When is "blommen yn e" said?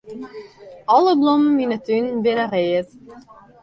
1.21-1.79